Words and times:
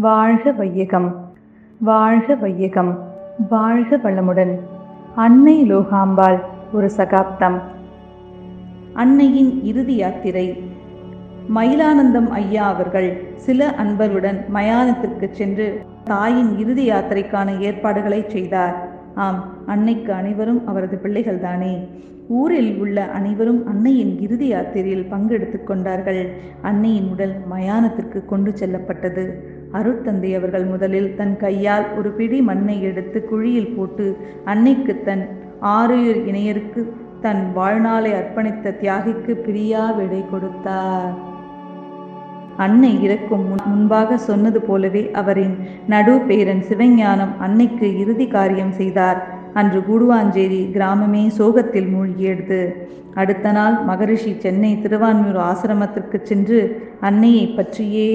வாழ்க 0.00 0.52
வையகம் 0.52 1.32
வாழ்க 1.78 2.34
வையகம் 2.34 3.08
வாழ்க 3.48 3.96
வளமுடன். 3.96 4.58
அன்னை 5.14 5.74
லோகாம்பாள் 5.74 6.40
ஒரு 6.72 6.90
சகாப்தம். 6.90 7.60
அன்னையின் 8.92 9.62
இறுதி 9.62 9.94
யாத்திரை. 9.94 10.62
மயிலானந்தம் 11.54 12.28
ஐயா 12.28 12.68
அவர்கள் 12.68 13.22
சில 13.36 13.70
அன்பருடன் 13.70 14.40
மயானத்திற்கு 14.54 15.30
சென்று 15.30 15.80
தாயின் 16.04 16.58
இறுதி 16.58 16.90
யாத்திரைக்கான 16.90 17.58
ஏற்பாடுகளை 17.58 18.24
செய்தார். 18.26 18.88
ஆம் 19.14 19.44
அன்னைக்கு 19.66 20.12
அனைவரும் 20.12 20.66
அவரது 20.66 21.00
பிள்ளைகள்தானே. 21.02 21.88
ஊரில் 22.28 22.78
உள்ள 22.78 23.08
அனைவரும் 23.08 23.66
அன்னையின் 23.66 24.20
இறுதி 24.20 24.46
யாத்திரையில் 24.46 25.08
பங்கெடுத்துக் 25.10 25.66
கொண்டார்கள். 25.66 26.30
அன்னையின் 26.62 27.08
உடல் 27.10 27.34
மயானத்திற்கு 27.52 28.24
கொண்டு 28.24 28.56
செல்லப்பட்டது. 28.56 29.49
அருட்தந்தை 29.72 30.30
அவர்கள் 30.36 30.64
முதலில் 30.64 31.14
தன் 31.16 31.36
கையால் 31.36 31.86
ஒரு 31.98 32.10
பிடி 32.10 32.40
மண்ணை 32.40 32.82
எடுத்து 32.82 33.18
குழியில் 33.24 33.74
போட்டு 33.76 34.06
அன்னைக்கு 34.44 34.94
தன் 35.04 35.24
ஆறுயிர் 35.60 36.20
இணையருக்கு 36.30 36.82
தன் 37.20 37.42
வாழ்நாளை 37.54 38.12
அர்ப்பணித்த 38.12 38.74
தியாகிக்கு 38.80 39.32
பிரியா 39.46 39.90
விடை 39.90 40.22
கொடுத்தார். 40.30 41.12
அன்னை 42.56 43.02
இறக்கும் 43.02 43.44
முன் 43.48 43.64
முன்பாக 43.66 44.16
சொன்னது 44.18 44.60
போலவே 44.60 45.10
அவரின் 45.12 45.56
நடு 45.86 46.14
பேரன் 46.20 46.64
சிவஞானம் 46.68 47.34
அன்னைக்கு 47.38 47.98
இறுதி 47.98 48.26
காரியம் 48.26 48.72
செய்தார். 48.72 49.20
அன்று 49.54 49.80
கூடுவாஞ்சேரி 49.80 50.60
கிராமமே 50.74 51.26
சோகத்தில் 51.38 51.88
மூழ்கியது. 51.94 52.60
அடுத்த 53.14 53.52
நாள் 53.52 53.76
மகரிஷி 53.84 54.32
சென்னை 54.38 54.78
திருவான்மியூர் 54.82 55.40
ஆசிரமத்திற்கு 55.50 56.18
சென்று 56.22 56.58
அன்னையை 57.00 57.46
பற்றியே 57.46 58.10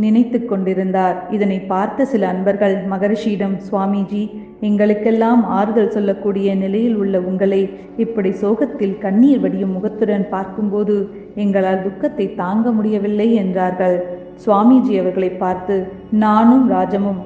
நினைத்து 0.00 0.44
கொண்டிருந்தார் 0.44 1.16
இதனை 1.30 1.58
பார்த்த 1.60 2.04
சில 2.04 2.26
அன்பர்கள் 2.26 2.76
மகரிஷியிடம் 2.90 3.56
சுவாமிஜி 3.70 4.22
எங்களுக்கெல்லாம் 4.60 5.42
ஆறுதல் 5.48 5.90
சொல்லக்கூடிய 5.90 6.54
நிலையில் 6.54 6.96
உள்ள 6.96 7.20
உங்களை 7.20 7.70
இப்படி 7.96 8.30
சோகத்தில் 8.32 8.98
கண்ணீர் 8.98 9.40
வடியும் 9.40 9.72
முகத்துடன் 9.72 10.28
பார்க்கும்போது 10.28 10.96
எங்களால் 11.34 11.82
துக்கத்தை 11.82 12.34
தாங்க 12.34 12.70
முடியவில்லை 12.70 13.34
என்றார்கள். 13.34 13.96
சுவாமிஜி 14.44 14.98
அவர்களை 15.00 15.30
பார்த்து 15.30 15.86
நானும் 16.10 16.70
ராஜமும் 16.70 17.20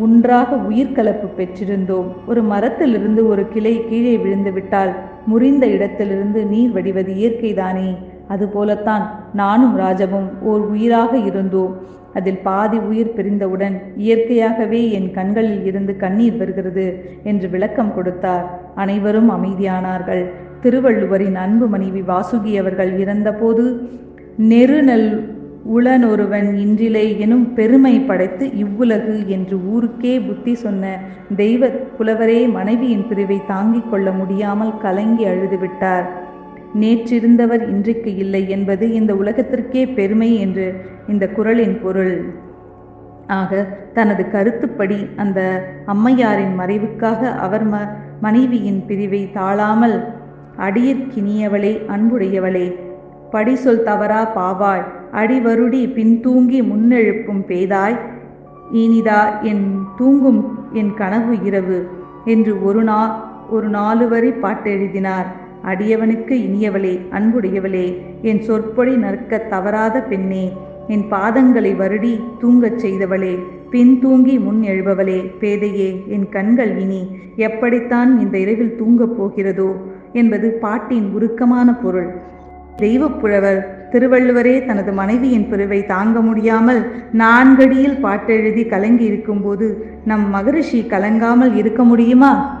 ஒன்றாக 0.00 0.56
உயிர்கலப்பு 0.56 1.28
பெற்றிருந்தோம். 1.38 2.08
ஒரு 2.26 2.42
மரத்திலிருந்து 2.42 3.28
ஒரு 3.28 3.48
கிளை 3.48 3.88
கீழே 3.88 4.16
விழுந்து 4.16 4.52
விட்டால் 4.52 4.92
முறிந்த 5.26 5.66
இடத்திலிருந்து 5.66 6.44
நீர் 6.44 6.72
வடிவது 6.72 7.12
இயற்கைதானே? 7.12 7.88
அதுபோலத்தான் 8.28 9.04
நானும் 9.34 9.78
ராஜவும் 9.78 10.28
ஓர் 10.42 10.64
உயிராக 10.74 11.12
இருந்தோம். 11.28 11.74
அதில் 12.14 12.40
பாதி 12.42 12.78
உயிர் 12.78 13.14
பிரிந்தவுடன் 13.16 13.74
இயற்கையாகவே 13.96 14.90
என் 14.90 15.10
கண்களில் 15.10 15.64
இருந்து 15.64 15.96
கண்ணீர் 15.96 16.36
வருகிறது 16.36 16.86
என்று 17.22 17.48
விளக்கம் 17.48 17.94
கொடுத்தார். 17.94 18.44
அனைவரும் 18.74 19.30
அமைதியானார்கள். 19.30 20.24
திருவள்ளுவரின் 20.60 21.38
அன்பு 21.44 21.66
மனைவி 21.66 22.00
வாசுகி 22.00 22.52
அவர்கள் 22.58 22.92
இறந்தபோது 22.98 23.64
நெருநல் 24.52 25.08
உளனொருவன் 25.76 26.48
இன்றிலே 26.56 27.04
எனும் 27.18 27.46
பெருமை 27.54 28.00
படைத்து 28.00 28.44
இவ்வுலகு 28.54 29.16
என்று 29.26 29.56
ஊருக்கே 29.72 30.14
புத்தி 30.20 30.54
சொன்ன 30.54 30.92
தெய்வ 31.36 31.68
புலவரே 31.98 32.40
மனைவியின் 32.52 33.06
பிரிவை 33.08 33.38
தாங்கிக் 33.46 33.90
கொள்ள 33.90 34.10
முடியாமல் 34.10 34.78
கலங்கி 34.78 35.24
அழுதுவிட்டார். 35.24 36.06
நேற்றிருந்தவர் 36.74 37.68
இன்றைக்கு 37.68 38.16
இல்லை 38.16 38.48
என்பது 38.48 38.92
இந்த 38.92 39.14
உலகத்திற்கே 39.14 39.94
பெருமை 39.94 40.40
என்று 40.40 40.66
இந்த 41.08 41.28
குரலின் 41.28 41.80
பொருள். 41.80 42.34
ஆக 43.26 43.66
தனது 43.94 44.30
கருத்துப்படி 44.30 45.06
அந்த 45.16 45.40
அம்மையாரின் 45.86 46.54
மறைவுக்காக 46.60 47.36
அவர் 47.36 47.66
ம 47.68 47.78
மனைவியின் 48.20 48.86
பிரிவை 48.86 49.30
தாழாமல் 49.32 49.96
அடியிற்கினியவளே 50.58 51.86
அன்புடையவளே 51.86 52.66
படி 53.30 53.54
சொல் 53.56 53.82
தவறா 53.82 54.22
பாவாய் 54.36 54.86
அடிவருடி 55.12 55.82
பின்தூங்கி 55.96 56.60
முன்னெழுப்பும் 56.62 57.42
பேதாய் 57.48 57.98
இனிதா 58.72 59.42
என் 59.42 59.66
தூங்கும் 59.96 60.72
என் 60.72 60.94
கனவு 60.94 61.44
இரவு 61.44 61.88
என்று 62.24 62.62
ஒரு 62.62 62.82
நா 62.82 63.00
ஒரு 63.50 63.68
நாலு 63.68 64.08
வரி 64.08 64.30
பாட்டெழுதினார். 64.30 65.28
அடியவனுக்கு 65.64 66.30
இனியவளே 66.30 67.00
அன்புடையவளே 67.10 68.02
என் 68.22 68.40
சொற்பொழி 68.40 68.96
நற்க 68.96 69.38
தவறாத 69.38 70.00
பெண்ணே 70.00 70.52
என் 70.88 71.04
பாதங்களை 71.10 71.76
வருடி 71.76 72.20
தூங்கச் 72.40 72.78
செய்தவளே 72.78 73.38
பின் 73.70 74.00
தூங்கி 74.00 74.38
முன் 74.38 74.62
எழுபவளே 74.62 75.30
பேதையே 75.40 76.04
என் 76.08 76.28
கண்கள் 76.28 76.78
இனி 76.78 77.10
எப்படித்தான் 77.36 78.20
இந்த 78.20 78.38
இரவில் 78.38 78.76
தூங்கப் 78.76 79.16
போகிறதோ 79.18 79.76
என்பது 80.12 80.50
பாட்டின் 80.50 81.12
உருக்கமான 81.14 81.74
பொருள். 81.82 82.08
தெய்வப்புழவர் 82.76 83.66
திருவள்ளுவரே 83.90 84.66
தனது 84.66 84.92
மனைவியின் 84.92 85.48
பிரிவை 85.48 85.86
தாங்க 85.86 86.20
முடியாமல் 86.20 86.92
நான்கடியில் 87.12 88.00
பாட்டெழுதி 88.02 88.68
கலங்கி 88.68 89.04
இருக்கும்போது 89.04 89.86
நம் 90.04 90.30
மகரிஷி 90.30 90.80
கலங்காமல் 90.82 91.56
இருக்க 91.56 91.84
முடியுமா? 91.84 92.57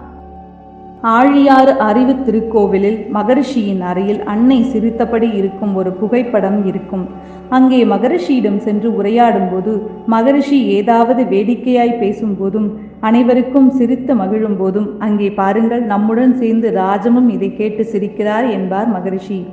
ஆழியாறு 1.02 1.72
அறிவு 1.76 2.14
திருக்கோவிலில் 2.26 2.96
மகரிஷியின் 3.14 3.80
அறையில் 3.80 4.24
அன்னை 4.24 4.62
சிரித்தபடி 4.62 5.28
இருக்கும் 5.30 5.74
ஒரு 5.74 5.90
புகைப்படம் 5.90 6.66
இருக்கும். 6.66 7.04
அங்கே 7.48 7.84
மகரிஷியிடம் 7.84 8.56
சென்று 8.56 8.88
உரையாடும் 8.90 9.50
போது 9.52 9.72
மகரிஷி 10.06 10.58
ஏதாவது 10.66 11.24
வேடிக்கையாய் 11.24 12.00
பேசும்போதும் 12.00 12.68
அனைவருக்கும் 13.00 13.70
சிரித்து 13.70 14.14
மகிழும் 14.14 14.56
போதும் 14.56 14.88
அங்கே 14.98 15.30
பாருங்கள் 15.30 15.82
நம்முடன் 15.82 16.34
சேர்ந்து 16.36 16.70
ராஜமும் 16.70 17.28
இதை 17.28 17.56
கேட்டு 17.56 17.84
சிரிக்கிறார் 17.92 18.50
என்பார் 18.50 18.88
மகரிஷி. 18.88 19.46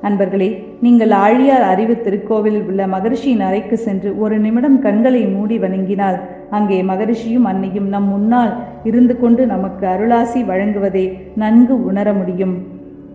நண்பர்களே 0.00 0.64
நீங்கள் 0.80 1.10
ஆழியார் 1.10 1.62
அறிவு 1.62 1.94
திருக்கோவிலில் 2.04 2.68
உள்ள 2.68 2.86
மகரிஷியின் 2.86 3.40
அறைக்கு 3.40 3.76
சென்று 3.78 4.18
ஒரு 4.18 4.38
நிமிடம் 4.38 4.78
கண்களை 4.80 5.26
மூடி 5.26 5.58
வணங்கினால் 5.58 6.18
அங்கே 6.56 6.78
மகரிஷியும் 6.82 7.46
அன்னையும் 7.50 7.88
நம் 7.94 8.08
முன்னால் 8.08 8.52
இருந்து 8.88 9.14
கொண்டு 9.20 9.42
நமக்கு 9.46 9.84
அருளாசி 9.86 10.40
வழங்குவதை 10.50 11.04
நன்கு 11.34 11.74
உணர 11.84 12.08
முடியும். 12.12 12.54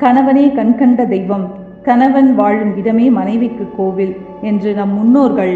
கணவனே 0.04 0.46
கண்கண்ட 0.60 1.02
தெய்வம் 1.06 1.46
கணவன் 1.84 2.32
வாழும் 2.36 2.74
இடமே 2.78 3.06
மனைவிக்கு 3.10 3.66
கோவில் 3.78 4.16
என்று 4.42 4.72
நம் 4.74 4.94
முன்னோர்கள் 4.94 5.56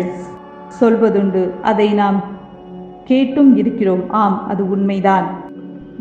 சொல்வதுண்டு. 0.80 1.44
அதை 1.62 1.88
நாம் 1.94 2.20
கேட்டும் 3.06 3.52
இருக்கிறோம். 3.58 4.03
ஆம் 4.24 4.38
அது 4.47 4.64
உண்மைதான். 4.70 5.28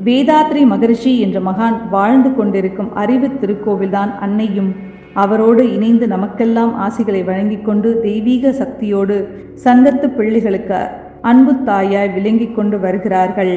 வேதாத்ரி 0.04 0.62
மகரிஷி 0.66 1.12
என்ற 1.20 1.38
மகான் 1.40 1.76
வாழ்ந்து 1.90 2.30
கொண்டிருக்கும் 2.34 2.90
அறிவு 2.94 3.28
திருக்கோவில்தான் 3.40 4.12
அன்னையும் 4.18 4.70
அவரோடு 5.14 5.62
இணைந்து 5.76 6.06
நமக்கெல்லாம் 6.06 6.72
ஆசிகளை 6.86 7.22
வழங்கிக் 7.24 7.64
கொண்டு 7.64 7.88
தெய்வீக 8.02 8.52
சக்தியோடு 8.52 9.16
சங்கத்து 9.64 10.08
பிள்ளைகளுக்கு 10.18 10.80
அன்பு 11.28 11.52
தாயாய் 11.64 12.12
விளங்கிக் 12.16 12.56
கொண்டு 12.56 12.76
வருகிறார்கள். 12.80 13.54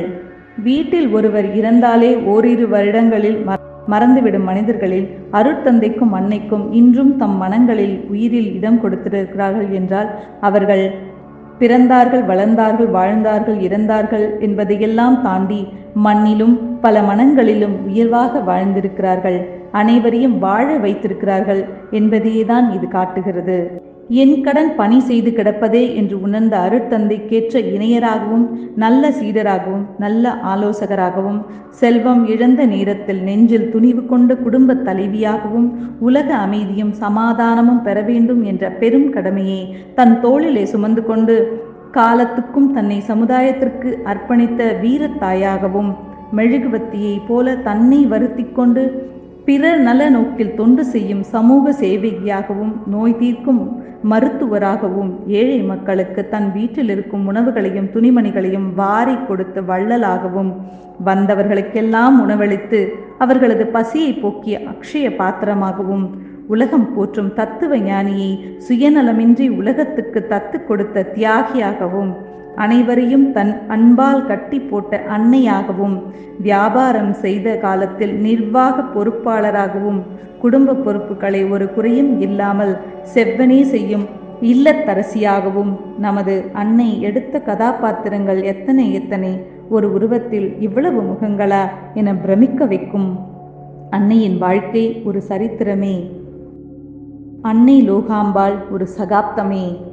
வீட்டில் 0.63 1.07
ஒருவர் 1.09 1.47
இறந்தாலே 1.59 2.09
ஓரிரு 2.33 2.65
வருடங்களில் 2.67 3.39
மறந்துவிடும் 3.91 4.47
மனிதர்களில் 4.49 5.07
அருட்தந்தைக்கும் 5.31 6.13
அன்னைக்கும் 6.19 6.65
இன்றும் 6.71 7.17
தம் 7.17 7.37
மனங்களில் 7.37 7.95
உயிரில் 8.09 8.49
இடம் 8.55 8.79
கொடுத்திருக்கிறார்கள் 8.83 9.69
என்றால் 9.71 10.09
அவர்கள் 10.41 10.83
பிறந்தார்கள் 11.59 12.23
வளர்ந்தார்கள் 12.29 12.89
வாழ்ந்தார்கள் 12.89 13.57
இறந்தார்கள் 13.67 14.25
என்பதையெல்லாம் 14.39 15.17
தாண்டி 15.21 15.61
மண்ணிலும் 16.05 16.55
பல 16.81 17.01
மனங்களிலும் 17.01 17.75
உயர்வாக 17.87 18.41
வாழ்ந்திருக்கிறார்கள். 18.51 19.39
அனைவரையும் 19.71 20.39
வாழ 20.39 20.67
வைத்திருக்கிறார்கள் 20.77 21.61
என்பதையேதான் 21.91 22.67
இது 22.75 22.87
காட்டுகிறது. 22.87 23.57
என் 24.17 24.33
கடன் 24.41 24.71
பணி 24.75 24.97
செய்து 24.99 25.29
கிடப்பதே 25.31 25.81
என்று 25.95 26.15
உணர்ந்த 26.17 26.55
அருட்தந்தைக்கேற்ற 26.57 27.59
இணையராகவும் 27.69 28.43
நல்ல 28.75 29.11
சீடராகவும் 29.11 29.85
நல்ல 29.99 30.33
ஆலோசகராகவும் 30.43 31.39
செல்வம் 31.71 32.23
இழந்த 32.25 32.65
நேரத்தில் 32.65 33.21
நெஞ்சில் 33.23 33.69
துணிவு 33.71 34.05
கொண்ட 34.05 34.35
குடும்ப 34.35 34.73
தலைவியாகவும் 34.83 35.69
உலக 35.99 36.29
அமைதியும் 36.37 36.93
சமாதானமும் 36.93 37.81
பெற 37.81 38.01
வேண்டும் 38.01 38.41
என்ற 38.43 38.71
பெரும் 38.71 39.09
கடமையை 39.11 39.61
தன் 39.95 40.15
தோளிலே 40.21 40.65
சுமந்து 40.65 41.03
கொண்டு 41.03 41.37
காலத்துக்கும் 41.91 42.69
தன்னை 42.73 42.99
சமுதாயத்திற்கு 43.01 43.89
அர்ப்பணித்த 44.05 44.61
வீரத்தாயாகவும் 44.81 45.91
மெழுகுவத்தியை 46.31 47.15
போல 47.27 47.55
தன்னை 47.63 47.99
வருத்தி 48.05 48.45
கொண்டு 48.51 48.83
பிறர் 49.45 49.81
நல 49.81 50.09
நோக்கில் 50.09 50.55
தொண்டு 50.55 50.83
செய்யும் 50.85 51.23
சமூக 51.23 51.71
சேவையாகவும் 51.79 52.73
நோய் 52.85 53.17
தீர்க்கும் 53.17 53.63
மருத்துவராகவும் 54.03 55.11
ஏழை 55.31 55.59
மக்களுக்கு 55.63 56.21
தன் 56.29 56.49
வீட்டில் 56.51 56.89
இருக்கும் 56.89 57.23
உணவுகளையும் 57.27 57.91
துணிமணிகளையும் 57.93 58.67
வாரி 58.73 59.15
கொடுத்து 59.27 59.61
வள்ளலாகவும் 59.61 60.51
வந்தவர்களுக்கெல்லாம் 61.05 62.17
உணவளித்து 62.21 62.79
அவர்களது 63.19 63.65
பசியை 63.67 64.11
போக்கிய 64.13 64.55
அக்ஷய 64.69 65.07
பாத்திரமாகவும் 65.15 66.05
உலகம் 66.47 66.87
போற்றும் 66.95 67.31
தத்துவ 67.33 67.77
ஞானியை 67.83 68.31
சுயநலமின்றி 68.67 69.45
உலகத்துக்கு 69.57 70.19
தத்து 70.29 70.57
கொடுத்த 70.65 71.07
தியாகியாகவும் 71.13 72.11
அனைவரையும் 72.55 73.31
தன் 73.31 73.61
அன்பால் 73.67 74.25
கட்டி 74.25 74.59
போட்ட 74.59 75.03
அன்னையாகவும் 75.09 76.01
வியாபாரம் 76.41 77.13
செய்த 77.13 77.57
காலத்தில் 77.57 78.13
நிர்வாக 78.13 78.81
பொறுப்பாளராகவும் 78.81 80.01
குடும்ப 80.39 80.73
பொறுப்புகளை 80.73 81.45
ஒரு 81.45 81.73
குறையும் 81.73 82.19
இல்லாமல் 82.19 82.77
செவ்வனே 83.13 83.61
செய்யும் 83.61 84.05
இல்லத்தரசியாகவும் 84.41 85.73
நமது 85.97 86.43
அன்னை 86.53 87.01
எடுத்த 87.01 87.39
கதாபாத்திரங்கள் 87.39 88.43
எத்தனை 88.43 88.93
எத்தனை 88.93 89.45
ஒரு 89.69 89.93
உருவத்தில் 89.93 90.55
இவ்வளவு 90.59 91.01
முகங்களா 91.01 91.61
என 91.93 92.13
பிரமிக்க 92.13 92.65
வைக்கும். 92.65 93.19
அன்னையின் 93.89 94.37
வாழ்க்கை 94.37 95.01
ஒரு 95.05 95.23
சரித்திரமே. 95.27 96.09
அன்னை 97.41 97.91
லோகாம்பாள் 97.91 98.53
ஒரு 98.71 98.87
சகாப்தமே. 98.99 99.92